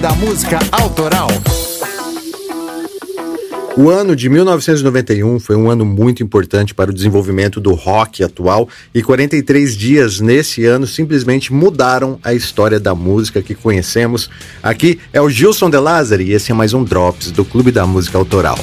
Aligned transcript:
Da 0.00 0.12
Música 0.12 0.60
Autoral. 0.70 1.28
O 3.76 3.90
ano 3.90 4.14
de 4.14 4.28
1991 4.28 5.40
foi 5.40 5.56
um 5.56 5.68
ano 5.68 5.84
muito 5.84 6.22
importante 6.22 6.72
para 6.72 6.90
o 6.90 6.94
desenvolvimento 6.94 7.60
do 7.60 7.74
rock 7.74 8.22
atual 8.22 8.68
e 8.94 9.02
43 9.02 9.76
dias 9.76 10.20
nesse 10.20 10.64
ano 10.64 10.86
simplesmente 10.86 11.52
mudaram 11.52 12.18
a 12.22 12.32
história 12.32 12.78
da 12.78 12.94
música 12.94 13.42
que 13.42 13.56
conhecemos. 13.56 14.30
Aqui 14.62 15.00
é 15.12 15.20
o 15.20 15.28
Gilson 15.28 15.68
De 15.68 15.78
Lázari 15.78 16.24
e 16.24 16.32
esse 16.32 16.52
é 16.52 16.54
mais 16.54 16.72
um 16.72 16.84
Drops 16.84 17.32
do 17.32 17.44
Clube 17.44 17.72
da 17.72 17.84
Música 17.84 18.18
Autoral. 18.18 18.58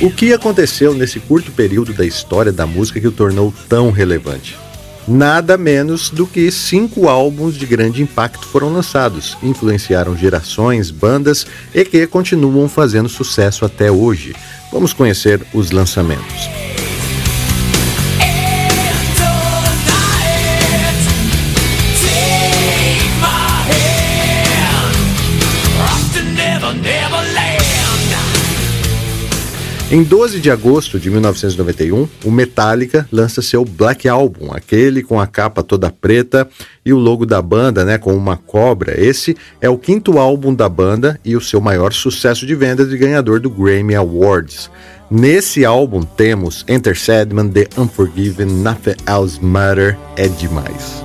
O 0.00 0.12
que 0.12 0.32
aconteceu 0.32 0.94
nesse 0.94 1.18
curto 1.18 1.50
período 1.50 1.92
da 1.92 2.06
história 2.06 2.52
da 2.52 2.64
música 2.64 3.00
que 3.00 3.08
o 3.08 3.12
tornou 3.12 3.52
tão 3.68 3.90
relevante? 3.90 4.56
Nada 5.08 5.58
menos 5.58 6.08
do 6.08 6.24
que 6.24 6.52
cinco 6.52 7.08
álbuns 7.08 7.56
de 7.56 7.66
grande 7.66 8.00
impacto 8.00 8.46
foram 8.46 8.72
lançados, 8.72 9.36
influenciaram 9.42 10.16
gerações, 10.16 10.92
bandas 10.92 11.46
e 11.74 11.84
que 11.84 12.06
continuam 12.06 12.68
fazendo 12.68 13.08
sucesso 13.08 13.64
até 13.64 13.90
hoje. 13.90 14.36
Vamos 14.72 14.92
conhecer 14.92 15.44
os 15.52 15.72
lançamentos. 15.72 16.67
Em 29.90 30.02
12 30.02 30.38
de 30.38 30.50
agosto 30.50 31.00
de 31.00 31.10
1991, 31.10 32.06
o 32.22 32.30
Metallica 32.30 33.08
lança 33.10 33.40
seu 33.40 33.64
Black 33.64 34.06
Album, 34.06 34.52
aquele 34.52 35.02
com 35.02 35.18
a 35.18 35.26
capa 35.26 35.62
toda 35.62 35.90
preta 35.90 36.46
e 36.84 36.92
o 36.92 36.98
logo 36.98 37.24
da 37.24 37.40
banda, 37.40 37.86
né, 37.86 37.96
com 37.96 38.14
uma 38.14 38.36
cobra. 38.36 39.00
Esse 39.00 39.34
é 39.62 39.70
o 39.70 39.78
quinto 39.78 40.18
álbum 40.18 40.54
da 40.54 40.68
banda 40.68 41.18
e 41.24 41.34
o 41.34 41.40
seu 41.40 41.58
maior 41.58 41.94
sucesso 41.94 42.44
de 42.44 42.54
vendas 42.54 42.92
e 42.92 42.98
ganhador 42.98 43.40
do 43.40 43.48
Grammy 43.48 43.94
Awards. 43.94 44.70
Nesse 45.10 45.64
álbum 45.64 46.02
temos 46.02 46.66
Enter 46.68 46.94
Sandman, 46.94 47.48
The 47.48 47.68
Unforgiven, 47.78 48.46
Nothing 48.46 48.96
Else 49.06 49.42
Matter, 49.42 49.96
é 50.18 50.28
demais. 50.28 51.02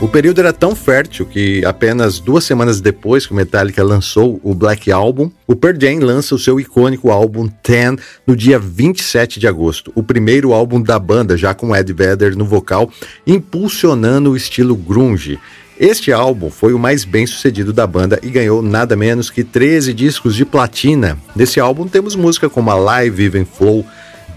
O 0.00 0.08
período 0.08 0.38
era 0.38 0.50
tão 0.50 0.74
fértil 0.74 1.26
que 1.26 1.62
apenas 1.62 2.18
duas 2.18 2.44
semanas 2.44 2.80
depois 2.80 3.26
que 3.26 3.32
o 3.32 3.36
Metallica 3.36 3.84
lançou 3.84 4.40
o 4.42 4.54
Black 4.54 4.90
Album, 4.90 5.30
o 5.46 5.54
Pearl 5.54 5.76
Jam 5.78 5.98
lança 6.00 6.34
o 6.34 6.38
seu 6.38 6.58
icônico 6.58 7.10
álbum 7.10 7.46
Ten 7.62 7.96
no 8.26 8.34
dia 8.34 8.58
27 8.58 9.38
de 9.38 9.46
agosto, 9.46 9.92
o 9.94 10.02
primeiro 10.02 10.54
álbum 10.54 10.80
da 10.80 10.98
banda, 10.98 11.36
já 11.36 11.52
com 11.52 11.76
Ed 11.76 11.92
Vedder 11.92 12.34
no 12.34 12.46
vocal, 12.46 12.90
impulsionando 13.26 14.30
o 14.30 14.36
estilo 14.36 14.74
grunge. 14.74 15.38
Este 15.78 16.10
álbum 16.10 16.50
foi 16.50 16.72
o 16.72 16.78
mais 16.78 17.04
bem 17.04 17.26
sucedido 17.26 17.70
da 17.70 17.86
banda 17.86 18.18
e 18.22 18.30
ganhou 18.30 18.62
nada 18.62 18.96
menos 18.96 19.28
que 19.28 19.44
13 19.44 19.92
discos 19.92 20.34
de 20.34 20.46
platina. 20.46 21.18
Nesse 21.36 21.60
álbum 21.60 21.86
temos 21.86 22.16
música 22.16 22.48
como 22.48 22.70
Alive, 22.70 23.24
Even 23.24 23.44
Flow, 23.44 23.84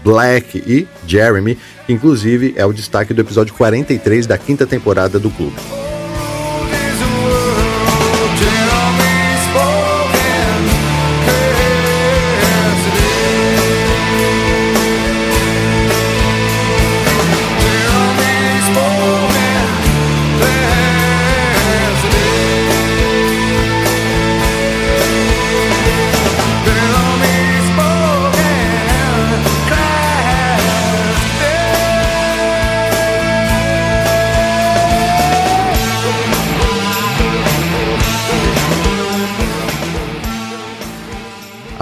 Black 0.04 0.62
e 0.66 0.86
Jeremy, 1.06 1.58
que 1.86 1.92
inclusive 1.92 2.52
é 2.56 2.66
o 2.66 2.72
destaque 2.72 3.14
do 3.14 3.22
episódio 3.22 3.54
43 3.54 4.26
da 4.26 4.36
quinta 4.36 4.66
temporada 4.66 5.18
do 5.18 5.30
clube. 5.30 5.83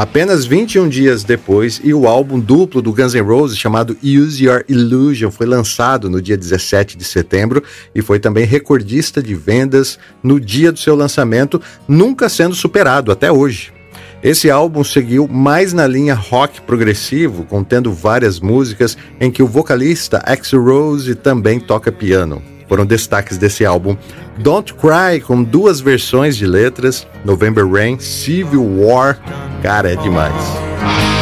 Apenas 0.02 0.44
21 0.44 0.88
dias 0.88 1.22
depois, 1.22 1.80
e 1.84 1.94
o 1.94 2.08
álbum 2.08 2.40
duplo 2.40 2.82
do 2.82 2.92
Guns 2.92 3.14
N' 3.14 3.20
Roses 3.20 3.56
chamado 3.56 3.96
Use 4.02 4.44
Your 4.44 4.64
Illusion 4.68 5.30
foi 5.30 5.46
lançado 5.46 6.10
no 6.10 6.20
dia 6.20 6.36
17 6.36 6.96
de 6.96 7.04
setembro 7.04 7.62
e 7.94 8.02
foi 8.02 8.18
também 8.18 8.44
recordista 8.44 9.22
de 9.22 9.32
vendas 9.32 10.00
no 10.20 10.40
dia 10.40 10.72
do 10.72 10.78
seu 10.80 10.96
lançamento, 10.96 11.62
nunca 11.86 12.28
sendo 12.28 12.52
superado 12.52 13.12
até 13.12 13.30
hoje. 13.30 13.72
Esse 14.24 14.50
álbum 14.50 14.82
seguiu 14.82 15.28
mais 15.28 15.72
na 15.72 15.86
linha 15.86 16.16
rock 16.16 16.60
progressivo, 16.62 17.44
contendo 17.44 17.92
várias 17.92 18.40
músicas 18.40 18.98
em 19.20 19.30
que 19.30 19.40
o 19.40 19.46
vocalista 19.46 20.16
Axl 20.26 20.58
Rose 20.58 21.14
também 21.14 21.60
toca 21.60 21.92
piano 21.92 22.42
foram 22.72 22.86
destaques 22.86 23.36
desse 23.36 23.66
álbum. 23.66 23.98
Don't 24.38 24.72
Cry, 24.72 25.20
com 25.20 25.44
duas 25.44 25.78
versões 25.78 26.38
de 26.38 26.46
letras, 26.46 27.06
November 27.22 27.70
Rain, 27.70 27.98
Civil 27.98 28.64
War, 28.64 29.20
cara, 29.62 29.92
é 29.92 29.96
demais. 29.96 31.21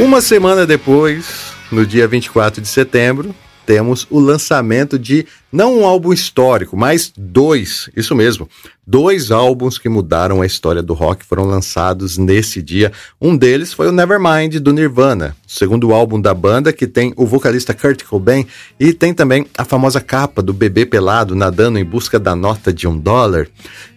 Uma 0.00 0.22
semana 0.22 0.66
depois, 0.66 1.52
no 1.70 1.84
dia 1.84 2.08
24 2.08 2.62
de 2.62 2.66
setembro, 2.66 3.34
temos 3.66 4.06
o 4.08 4.18
lançamento 4.18 4.98
de 4.98 5.26
Não 5.52 5.80
um 5.80 5.84
álbum 5.84 6.12
histórico, 6.12 6.76
mas 6.76 7.12
dois, 7.16 7.90
isso 7.96 8.14
mesmo. 8.14 8.48
Dois 8.86 9.30
álbuns 9.30 9.78
que 9.78 9.88
mudaram 9.88 10.42
a 10.42 10.46
história 10.46 10.82
do 10.82 10.94
rock 10.94 11.24
foram 11.24 11.44
lançados 11.44 12.16
nesse 12.18 12.62
dia. 12.62 12.92
Um 13.20 13.36
deles 13.36 13.72
foi 13.72 13.88
o 13.88 13.92
Nevermind 13.92 14.56
do 14.58 14.72
Nirvana, 14.72 15.36
segundo 15.46 15.92
álbum 15.92 16.20
da 16.20 16.32
banda 16.34 16.72
que 16.72 16.86
tem 16.86 17.12
o 17.16 17.26
vocalista 17.26 17.74
Kurt 17.74 18.04
Cobain 18.04 18.46
e 18.78 18.92
tem 18.92 19.12
também 19.12 19.46
a 19.56 19.64
famosa 19.64 20.00
capa 20.00 20.40
do 20.40 20.52
bebê 20.52 20.86
pelado 20.86 21.34
nadando 21.34 21.78
em 21.78 21.84
busca 21.84 22.18
da 22.18 22.36
nota 22.36 22.72
de 22.72 22.86
um 22.86 22.98
dólar. 22.98 23.48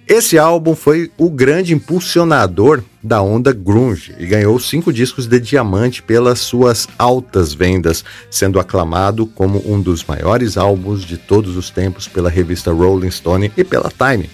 Esse 0.07 0.37
álbum 0.37 0.75
foi 0.75 1.09
o 1.17 1.29
grande 1.29 1.73
impulsionador 1.73 2.83
da 3.01 3.21
onda 3.21 3.51
grunge 3.51 4.13
e 4.19 4.25
ganhou 4.25 4.59
cinco 4.59 4.93
discos 4.93 5.27
de 5.27 5.39
diamante 5.39 6.03
pelas 6.03 6.39
suas 6.39 6.87
altas 6.99 7.53
vendas, 7.53 8.03
sendo 8.29 8.59
aclamado 8.59 9.25
como 9.25 9.61
um 9.65 9.81
dos 9.81 10.03
maiores 10.03 10.57
álbuns 10.57 11.03
de 11.03 11.17
todos 11.17 11.42
os 11.49 11.69
tempos 11.69 12.07
pela 12.07 12.29
revista 12.29 12.71
Rolling 12.71 13.11
Stone 13.11 13.51
e 13.55 13.63
pela 13.63 13.89
Time. 13.89 14.29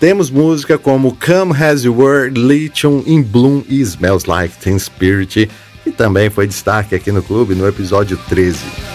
Temos 0.00 0.30
música 0.30 0.76
como 0.76 1.16
Come 1.16 1.52
As 1.62 1.84
You 1.84 1.96
Were, 1.96 2.30
Lithium 2.30 3.02
in 3.06 3.22
Bloom 3.22 3.62
e 3.68 3.80
Smells 3.80 4.28
Like 4.28 4.56
Teen 4.58 4.78
Spirit, 4.78 5.48
que 5.82 5.90
também 5.90 6.28
foi 6.30 6.46
destaque 6.46 6.94
aqui 6.94 7.12
no 7.12 7.22
clube 7.22 7.54
no 7.54 7.66
episódio 7.66 8.18
13. 8.28 8.93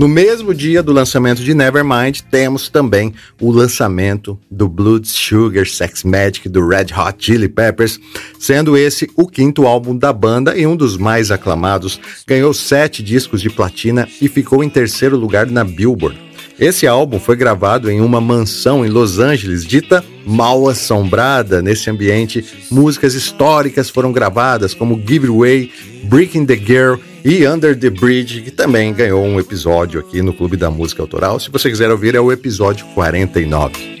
No 0.00 0.08
mesmo 0.08 0.54
dia 0.54 0.82
do 0.82 0.94
lançamento 0.94 1.42
de 1.42 1.52
Nevermind, 1.52 2.22
temos 2.30 2.70
também 2.70 3.12
o 3.38 3.50
lançamento 3.50 4.40
do 4.50 4.66
Blood 4.66 5.06
Sugar 5.06 5.66
Sex 5.66 6.04
Magic 6.04 6.48
do 6.48 6.66
Red 6.66 6.86
Hot 6.96 7.16
Chili 7.18 7.50
Peppers, 7.50 8.00
sendo 8.38 8.78
esse 8.78 9.10
o 9.14 9.26
quinto 9.26 9.66
álbum 9.66 9.94
da 9.94 10.10
banda 10.10 10.56
e 10.56 10.66
um 10.66 10.74
dos 10.74 10.96
mais 10.96 11.30
aclamados. 11.30 12.00
Ganhou 12.26 12.54
sete 12.54 13.02
discos 13.02 13.42
de 13.42 13.50
platina 13.50 14.08
e 14.22 14.26
ficou 14.26 14.64
em 14.64 14.70
terceiro 14.70 15.18
lugar 15.18 15.46
na 15.46 15.64
Billboard. 15.64 16.29
Esse 16.60 16.86
álbum 16.86 17.18
foi 17.18 17.36
gravado 17.36 17.90
em 17.90 18.02
uma 18.02 18.20
mansão 18.20 18.84
em 18.84 18.90
Los 18.90 19.18
Angeles, 19.18 19.64
dita 19.64 20.04
mal 20.26 20.68
assombrada. 20.68 21.62
Nesse 21.62 21.88
ambiente, 21.88 22.44
músicas 22.70 23.14
históricas 23.14 23.88
foram 23.88 24.12
gravadas, 24.12 24.74
como 24.74 25.00
Give 25.00 25.26
It 25.26 25.28
Away, 25.28 25.72
Breaking 26.04 26.44
the 26.44 26.56
Girl 26.56 26.96
e 27.24 27.48
Under 27.48 27.74
the 27.78 27.88
Bridge, 27.88 28.42
que 28.42 28.50
também 28.50 28.92
ganhou 28.92 29.24
um 29.24 29.40
episódio 29.40 30.00
aqui 30.00 30.20
no 30.20 30.34
Clube 30.34 30.58
da 30.58 30.70
Música 30.70 31.02
Autoral. 31.02 31.40
Se 31.40 31.50
você 31.50 31.70
quiser 31.70 31.90
ouvir, 31.90 32.14
é 32.14 32.20
o 32.20 32.30
episódio 32.30 32.84
49. 32.94 33.99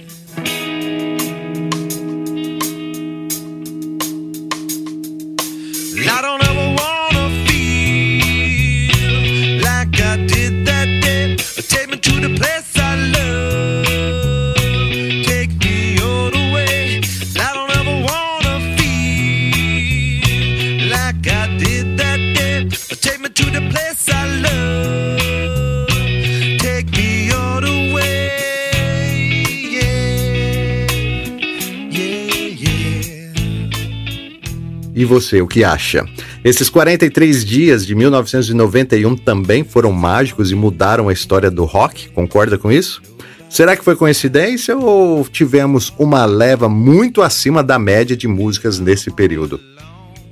E 34.94 35.04
você, 35.04 35.42
o 35.42 35.46
que 35.46 35.62
acha? 35.62 36.06
Esses 36.42 36.70
43 36.70 37.44
dias 37.44 37.86
de 37.86 37.94
1991 37.94 39.14
também 39.16 39.62
foram 39.62 39.92
mágicos 39.92 40.50
e 40.50 40.54
mudaram 40.54 41.10
a 41.10 41.12
história 41.12 41.50
do 41.50 41.64
rock? 41.64 42.08
Concorda 42.10 42.56
com 42.56 42.72
isso? 42.72 43.02
Será 43.50 43.76
que 43.76 43.84
foi 43.84 43.94
coincidência 43.94 44.76
ou 44.76 45.26
tivemos 45.26 45.92
uma 45.98 46.24
leva 46.24 46.68
muito 46.68 47.20
acima 47.20 47.62
da 47.62 47.78
média 47.78 48.16
de 48.16 48.26
músicas 48.26 48.78
nesse 48.78 49.10
período? 49.10 49.60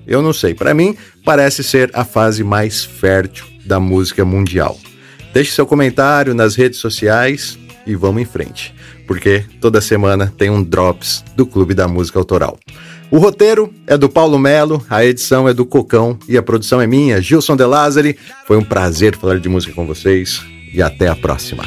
Eu 0.08 0.22
não 0.22 0.32
sei. 0.32 0.54
Para 0.54 0.72
mim, 0.72 0.96
parece 1.24 1.62
ser 1.62 1.90
a 1.92 2.04
fase 2.04 2.42
mais 2.42 2.82
fértil 2.82 3.44
da 3.64 3.78
música 3.78 4.24
mundial. 4.24 4.78
Deixe 5.32 5.52
seu 5.52 5.66
comentário 5.66 6.34
nas 6.34 6.56
redes 6.56 6.78
sociais 6.78 7.58
e 7.86 7.94
vamos 7.94 8.22
em 8.22 8.24
frente, 8.24 8.74
porque 9.06 9.44
toda 9.60 9.80
semana 9.80 10.32
tem 10.36 10.50
um 10.50 10.62
Drops 10.62 11.22
do 11.36 11.46
Clube 11.46 11.74
da 11.74 11.86
Música 11.86 12.18
Autoral. 12.18 12.58
O 13.10 13.18
roteiro 13.18 13.72
é 13.86 13.96
do 13.96 14.08
Paulo 14.08 14.38
Melo, 14.38 14.84
a 14.90 15.04
edição 15.04 15.48
é 15.48 15.54
do 15.54 15.64
Cocão 15.64 16.18
e 16.28 16.36
a 16.36 16.42
produção 16.42 16.80
é 16.80 16.86
minha, 16.86 17.20
Gilson 17.20 17.56
De 17.56 17.64
Lázari. 17.64 18.18
Foi 18.46 18.56
um 18.56 18.64
prazer 18.64 19.16
falar 19.16 19.38
de 19.38 19.48
música 19.48 19.72
com 19.72 19.86
vocês 19.86 20.42
e 20.72 20.82
até 20.82 21.08
a 21.08 21.16
próxima. 21.16 21.64